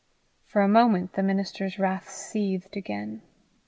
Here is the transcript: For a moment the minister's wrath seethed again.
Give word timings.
For 0.47 0.63
a 0.63 0.67
moment 0.67 1.13
the 1.13 1.21
minister's 1.21 1.77
wrath 1.77 2.09
seethed 2.09 2.75
again. 2.75 3.21